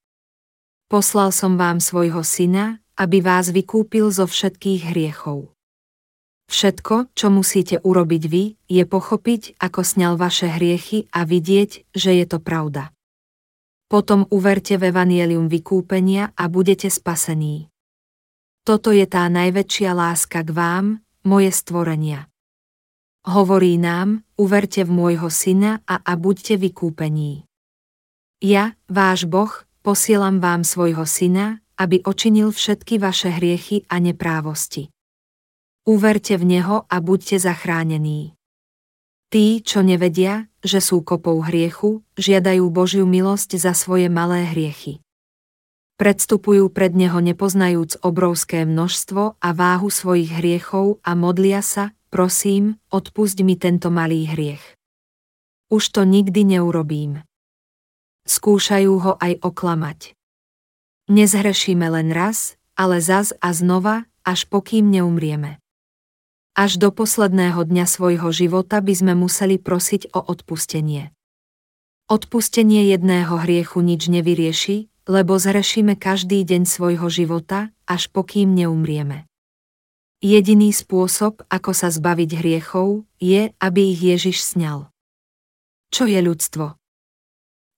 Poslal 0.87 1.35
som 1.35 1.59
vám 1.59 1.83
svojho 1.83 2.23
syna, 2.23 2.79
aby 2.95 3.19
vás 3.19 3.51
vykúpil 3.51 4.07
zo 4.15 4.31
všetkých 4.31 4.95
hriechov. 4.95 5.51
Všetko, 6.53 7.17
čo 7.17 7.33
musíte 7.33 7.81
urobiť 7.81 8.23
vy, 8.29 8.43
je 8.69 8.85
pochopiť, 8.85 9.57
ako 9.57 9.81
sňal 9.81 10.21
vaše 10.21 10.45
hriechy 10.45 11.09
a 11.09 11.25
vidieť, 11.25 11.89
že 11.97 12.13
je 12.13 12.25
to 12.29 12.37
pravda. 12.37 12.93
Potom 13.89 14.29
uverte 14.29 14.77
v 14.77 14.93
evanielium 14.93 15.49
vykúpenia 15.49 16.29
a 16.37 16.45
budete 16.53 16.93
spasení. 16.93 17.73
Toto 18.61 18.93
je 18.93 19.09
tá 19.09 19.25
najväčšia 19.33 19.97
láska 19.97 20.45
k 20.45 20.53
vám, 20.53 20.85
moje 21.25 21.49
stvorenia. 21.49 22.29
Hovorí 23.25 23.81
nám, 23.81 24.21
uverte 24.37 24.85
v 24.85 24.93
môjho 24.93 25.33
syna 25.33 25.81
a, 25.89 26.05
a 26.05 26.13
buďte 26.13 26.61
vykúpení. 26.61 27.49
Ja, 28.45 28.77
váš 28.85 29.25
Boh, 29.25 29.49
posielam 29.81 30.37
vám 30.37 30.61
svojho 30.61 31.09
syna, 31.09 31.65
aby 31.81 32.05
očinil 32.05 32.53
všetky 32.53 33.01
vaše 33.01 33.33
hriechy 33.33 33.89
a 33.89 33.97
neprávosti. 33.97 34.92
Uverte 35.83 36.39
v 36.39 36.47
neho 36.47 36.87
a 36.87 36.95
buďte 37.03 37.43
zachránení. 37.43 38.39
Tí, 39.27 39.59
čo 39.59 39.83
nevedia, 39.83 40.47
že 40.63 40.79
sú 40.79 41.03
kopou 41.03 41.43
hriechu, 41.43 42.07
žiadajú 42.15 42.63
Božiu 42.71 43.03
milosť 43.03 43.59
za 43.59 43.75
svoje 43.75 44.07
malé 44.07 44.47
hriechy. 44.47 45.03
Predstupujú 45.99 46.71
pred 46.71 46.95
Neho 46.95 47.19
nepoznajúc 47.19 47.99
obrovské 47.99 48.63
množstvo 48.63 49.41
a 49.43 49.49
váhu 49.51 49.91
svojich 49.91 50.31
hriechov 50.31 51.03
a 51.03 51.19
modlia 51.19 51.59
sa, 51.59 51.91
prosím, 52.07 52.79
odpusť 52.87 53.43
mi 53.43 53.59
tento 53.59 53.91
malý 53.91 54.23
hriech. 54.29 54.63
Už 55.67 55.83
to 55.91 56.05
nikdy 56.07 56.45
neurobím. 56.45 57.27
Skúšajú 58.23 58.93
ho 59.03 59.13
aj 59.19 59.41
oklamať. 59.43 60.15
Nezhrešíme 61.11 61.91
len 61.91 62.15
raz, 62.15 62.55
ale 62.79 63.03
zas 63.03 63.35
a 63.43 63.51
znova, 63.51 64.07
až 64.23 64.47
pokým 64.47 64.87
neumrieme. 64.87 65.62
Až 66.53 66.77
do 66.77 66.93
posledného 66.93 67.65
dňa 67.65 67.89
svojho 67.89 68.29
života 68.29 68.77
by 68.77 68.93
sme 68.93 69.13
museli 69.17 69.57
prosiť 69.57 70.13
o 70.13 70.21
odpustenie. 70.21 71.09
Odpustenie 72.05 72.93
jedného 72.93 73.41
hriechu 73.41 73.81
nič 73.81 74.05
nevyrieši, 74.05 74.85
lebo 75.09 75.41
zhrešíme 75.41 75.97
každý 75.97 76.45
deň 76.45 76.69
svojho 76.69 77.09
života, 77.09 77.73
až 77.89 78.05
pokým 78.13 78.53
neumrieme. 78.53 79.25
Jediný 80.21 80.69
spôsob, 80.69 81.41
ako 81.49 81.73
sa 81.73 81.89
zbaviť 81.89 82.37
hriechov, 82.37 83.01
je, 83.17 83.49
aby 83.57 83.81
ich 83.89 84.05
Ježiš 84.05 84.53
sňal. 84.53 84.93
Čo 85.89 86.05
je 86.05 86.21
ľudstvo? 86.21 86.77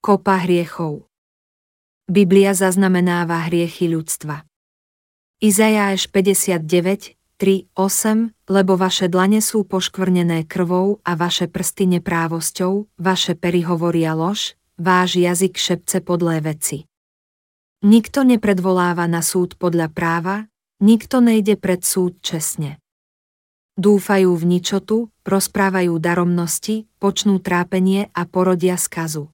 Kopa 0.04 0.44
hriechov. 0.44 1.08
Biblia 2.12 2.52
zaznamenáva 2.52 3.48
hriechy 3.48 3.88
ľudstva. 3.88 4.44
Izajáš 5.40 6.12
59, 6.12 7.15
3, 7.36 7.68
8, 7.76 8.32
lebo 8.48 8.80
vaše 8.80 9.12
dlane 9.12 9.44
sú 9.44 9.68
poškvrnené 9.68 10.48
krvou 10.48 11.04
a 11.04 11.12
vaše 11.20 11.52
prsty 11.52 12.00
neprávosťou, 12.00 12.88
vaše 12.96 13.36
pery 13.36 13.60
hovoria 13.60 14.16
lož, 14.16 14.56
váš 14.80 15.20
jazyk 15.20 15.60
šepce 15.60 16.00
podlé 16.00 16.40
veci. 16.40 16.88
Nikto 17.84 18.24
nepredvoláva 18.24 19.04
na 19.04 19.20
súd 19.20 19.60
podľa 19.60 19.92
práva, 19.92 20.48
nikto 20.80 21.20
nejde 21.20 21.60
pred 21.60 21.84
súd 21.84 22.24
čestne. 22.24 22.80
Dúfajú 23.76 24.32
v 24.32 24.44
ničotu, 24.56 25.12
rozprávajú 25.20 26.00
daromnosti, 26.00 26.88
počnú 26.96 27.36
trápenie 27.44 28.08
a 28.16 28.24
porodia 28.24 28.80
skazu. 28.80 29.28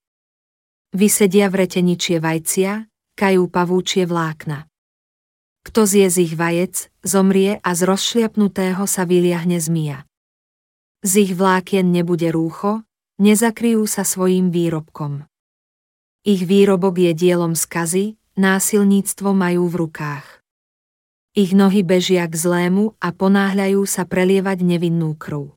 Vysedia 0.90 1.46
v 1.46 1.62
reteničie 1.62 2.18
vajcia, 2.18 2.90
kajú 3.14 3.46
pavúčie 3.46 4.02
vlákna. 4.10 4.71
Kto 5.62 5.87
zje 5.87 6.11
z 6.11 6.16
ich 6.27 6.35
vajec, 6.35 6.90
zomrie 7.07 7.62
a 7.62 7.70
z 7.79 7.87
rozšliapnutého 7.87 8.83
sa 8.90 9.07
vyliahne 9.07 9.62
zmia. 9.62 10.03
Z 11.07 11.12
ich 11.22 11.33
vlákien 11.38 11.94
nebude 11.94 12.35
rúcho, 12.35 12.83
nezakryjú 13.22 13.87
sa 13.87 14.03
svojim 14.03 14.51
výrobkom. 14.51 15.22
Ich 16.27 16.42
výrobok 16.46 16.98
je 16.98 17.12
dielom 17.14 17.55
skazy, 17.55 18.18
násilníctvo 18.35 19.31
majú 19.31 19.70
v 19.70 19.75
rukách. 19.87 20.27
Ich 21.38 21.55
nohy 21.55 21.87
bežia 21.87 22.27
k 22.27 22.35
zlému 22.35 22.98
a 22.98 23.14
ponáhľajú 23.14 23.87
sa 23.87 24.03
prelievať 24.03 24.66
nevinnú 24.66 25.14
krv. 25.14 25.55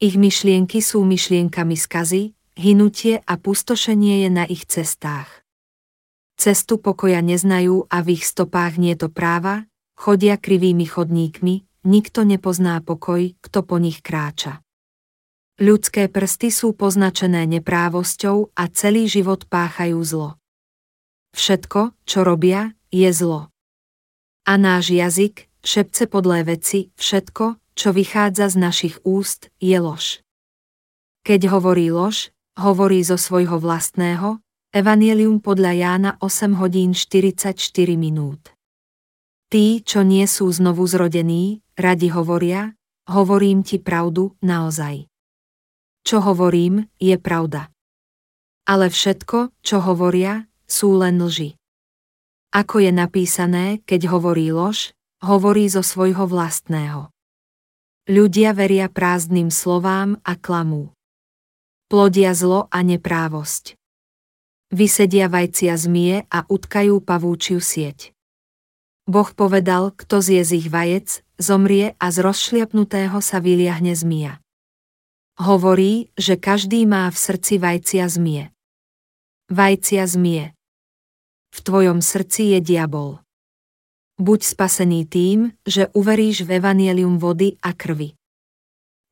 Ich 0.00 0.16
myšlienky 0.16 0.80
sú 0.80 1.04
myšlienkami 1.04 1.76
skazy, 1.76 2.32
hynutie 2.56 3.20
a 3.22 3.36
pustošenie 3.36 4.24
je 4.24 4.30
na 4.32 4.44
ich 4.48 4.64
cestách 4.64 5.41
cestu 6.36 6.78
pokoja 6.78 7.20
neznajú 7.20 7.86
a 7.88 8.02
v 8.02 8.18
ich 8.18 8.24
stopách 8.26 8.78
nie 8.78 8.94
to 8.98 9.08
práva, 9.08 9.66
chodia 9.98 10.40
krivými 10.40 10.86
chodníkmi, 10.88 11.86
nikto 11.86 12.22
nepozná 12.26 12.82
pokoj, 12.82 13.34
kto 13.38 13.58
po 13.62 13.76
nich 13.78 14.02
kráča. 14.02 14.62
Ľudské 15.62 16.08
prsty 16.08 16.48
sú 16.50 16.74
poznačené 16.74 17.44
neprávosťou 17.46 18.56
a 18.56 18.62
celý 18.72 19.06
život 19.06 19.46
páchajú 19.46 20.00
zlo. 20.02 20.40
Všetko, 21.36 21.94
čo 22.02 22.24
robia, 22.26 22.74
je 22.90 23.08
zlo. 23.12 23.52
A 24.42 24.58
náš 24.58 24.90
jazyk, 24.90 25.46
šepce 25.62 26.10
podlé 26.10 26.42
veci, 26.42 26.90
všetko, 26.98 27.62
čo 27.78 27.88
vychádza 27.94 28.50
z 28.52 28.56
našich 28.58 28.96
úst, 29.06 29.54
je 29.62 29.78
lož. 29.78 30.20
Keď 31.22 31.46
hovorí 31.54 31.94
lož, 31.94 32.34
hovorí 32.58 33.00
zo 33.06 33.14
svojho 33.14 33.56
vlastného, 33.62 34.42
Evangelium 34.72 35.44
podľa 35.44 35.72
Jána 35.76 36.10
8 36.16 36.56
hodín 36.56 36.96
44 36.96 37.60
minút. 37.92 38.56
Tí, 39.52 39.84
čo 39.84 40.00
nie 40.00 40.24
sú 40.24 40.48
znovu 40.48 40.88
zrodení, 40.88 41.60
radi 41.76 42.08
hovoria, 42.08 42.72
hovorím 43.04 43.68
ti 43.68 43.76
pravdu, 43.76 44.32
naozaj. 44.40 45.12
Čo 46.08 46.24
hovorím, 46.24 46.88
je 46.96 47.20
pravda. 47.20 47.68
Ale 48.64 48.88
všetko, 48.88 49.52
čo 49.60 49.84
hovoria, 49.84 50.48
sú 50.64 50.96
len 50.96 51.20
lži. 51.20 51.52
Ako 52.56 52.80
je 52.80 52.96
napísané, 52.96 53.84
keď 53.84 54.08
hovorí 54.08 54.56
lož, 54.56 54.96
hovorí 55.20 55.68
zo 55.68 55.84
svojho 55.84 56.24
vlastného. 56.24 57.12
Ľudia 58.08 58.56
veria 58.56 58.88
prázdnym 58.88 59.52
slovám 59.52 60.16
a 60.24 60.32
klamú. 60.32 60.96
Plodia 61.92 62.32
zlo 62.32 62.72
a 62.72 62.80
neprávosť 62.80 63.76
vysedia 64.72 65.28
vajcia 65.28 65.76
zmie 65.76 66.24
a 66.32 66.48
utkajú 66.48 67.04
pavúčiu 67.04 67.60
sieť. 67.60 68.16
Boh 69.04 69.28
povedal, 69.36 69.92
kto 69.92 70.24
zje 70.24 70.42
z 70.42 70.50
ich 70.64 70.68
vajec, 70.72 71.20
zomrie 71.36 71.92
a 72.00 72.06
z 72.08 72.16
rozšliapnutého 72.24 73.20
sa 73.20 73.38
vyliahne 73.38 73.92
zmia. 73.92 74.40
Hovorí, 75.36 76.08
že 76.16 76.40
každý 76.40 76.88
má 76.88 77.12
v 77.12 77.18
srdci 77.18 77.60
vajcia 77.60 78.04
zmie. 78.08 78.48
Vajcia 79.52 80.04
zmie. 80.08 80.56
V 81.52 81.58
tvojom 81.60 82.00
srdci 82.00 82.56
je 82.56 82.58
diabol. 82.64 83.20
Buď 84.16 84.40
spasený 84.44 85.04
tým, 85.04 85.52
že 85.66 85.92
uveríš 85.92 86.48
v 86.48 86.62
evanielium 86.62 87.20
vody 87.20 87.60
a 87.60 87.76
krvi. 87.76 88.16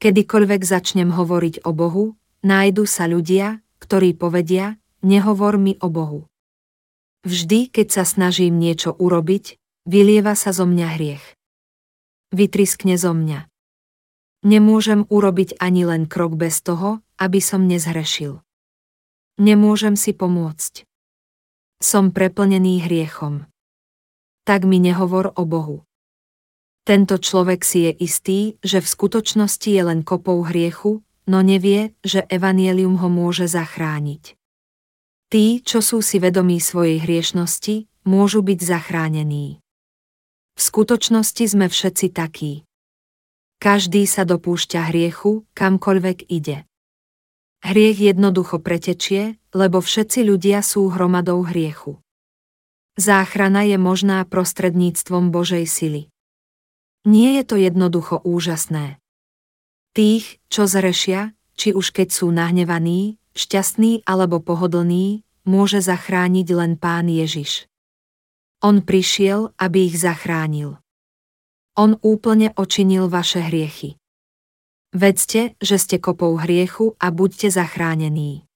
Kedykoľvek 0.01 0.61
začnem 0.65 1.13
hovoriť 1.13 1.67
o 1.69 1.77
Bohu, 1.77 2.17
nájdu 2.41 2.89
sa 2.89 3.05
ľudia, 3.05 3.61
ktorí 3.83 4.17
povedia, 4.17 4.81
nehovor 5.01 5.61
mi 5.61 5.77
o 5.81 5.89
Bohu. 5.89 6.31
Vždy, 7.29 7.69
keď 7.69 8.01
sa 8.01 8.05
snažím 8.09 8.57
niečo 8.57 8.97
urobiť, 8.97 9.61
vylieva 9.85 10.33
sa 10.33 10.57
zo 10.57 10.65
mňa 10.65 10.87
hriech. 10.97 11.25
Vytriskne 12.33 12.97
zo 12.97 13.13
mňa. 13.13 13.45
Nemôžem 14.41 15.05
urobiť 15.13 15.61
ani 15.61 15.85
len 15.85 16.09
krok 16.09 16.41
bez 16.41 16.65
toho, 16.65 17.05
aby 17.21 17.45
som 17.45 17.69
nezhrešil. 17.69 18.41
Nemôžem 19.37 20.01
si 20.01 20.17
pomôcť. 20.17 20.89
Som 21.85 22.09
preplnený 22.09 22.89
hriechom. 22.89 23.45
Tak 24.49 24.65
mi 24.65 24.81
nehovor 24.81 25.37
o 25.37 25.45
Bohu. 25.45 25.85
Tento 26.89 27.21
človek 27.21 27.61
si 27.61 27.85
je 27.85 27.93
istý, 28.01 28.41
že 28.65 28.81
v 28.81 28.89
skutočnosti 28.89 29.69
je 29.69 29.83
len 29.85 30.01
kopou 30.01 30.41
hriechu, 30.41 31.05
no 31.29 31.45
nevie, 31.45 31.93
že 32.01 32.25
evanielium 32.33 32.97
ho 32.97 33.13
môže 33.13 33.45
zachrániť. 33.45 34.40
Tí, 35.31 35.63
čo 35.63 35.79
sú 35.79 36.03
si 36.03 36.19
vedomí 36.19 36.59
svojej 36.59 36.99
hriešnosti, 37.07 37.87
môžu 38.03 38.43
byť 38.43 38.59
zachránení. 38.67 39.63
V 40.59 40.61
skutočnosti 40.61 41.45
sme 41.47 41.71
všetci 41.71 42.11
takí. 42.11 42.67
Každý 43.63 44.11
sa 44.11 44.27
dopúšťa 44.27 44.91
hriechu, 44.91 45.47
kamkoľvek 45.55 46.27
ide. 46.35 46.67
Hriech 47.63 48.03
jednoducho 48.03 48.59
pretečie, 48.59 49.39
lebo 49.55 49.79
všetci 49.79 50.27
ľudia 50.27 50.67
sú 50.67 50.91
hromadou 50.91 51.47
hriechu. 51.47 52.03
Záchrana 52.99 53.63
je 53.63 53.79
možná 53.79 54.27
prostredníctvom 54.27 55.31
Božej 55.31 55.63
sily. 55.71 56.03
Nie 57.07 57.39
je 57.39 57.45
to 57.47 57.55
jednoducho 57.55 58.19
úžasné. 58.27 58.99
Tých, 59.95 60.43
čo 60.51 60.67
zrešia, 60.67 61.39
či 61.55 61.71
už 61.71 61.95
keď 61.95 62.09
sú 62.11 62.35
nahnevaní, 62.35 63.20
šťastní 63.41 64.05
alebo 64.05 64.45
pohodlní, 64.45 65.25
môže 65.49 65.81
zachrániť 65.81 66.49
len 66.53 66.77
Pán 66.77 67.09
Ježiš. 67.09 67.65
On 68.61 68.85
prišiel, 68.85 69.57
aby 69.57 69.89
ich 69.89 69.97
zachránil. 69.97 70.77
On 71.81 71.97
úplne 72.05 72.53
očinil 72.61 73.09
vaše 73.09 73.41
hriechy. 73.41 73.97
Vedzte, 74.93 75.57
že 75.63 75.81
ste 75.81 75.97
kopou 75.97 76.37
hriechu 76.37 76.93
a 77.01 77.09
buďte 77.09 77.49
zachránení. 77.57 78.50